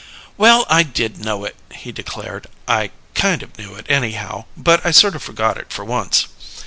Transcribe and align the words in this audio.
"Well, 0.35 0.65
I 0.67 0.81
did 0.81 1.19
know 1.23 1.45
it," 1.45 1.55
he 1.75 1.91
declared. 1.91 2.47
"I 2.67 2.89
kind 3.13 3.43
of 3.43 3.55
knew 3.59 3.75
it, 3.75 3.85
anyhow; 3.87 4.45
but 4.57 4.83
I 4.83 4.89
sort 4.89 5.13
of 5.15 5.21
forgot 5.21 5.59
it 5.59 5.71
for 5.71 5.85
once. 5.85 6.25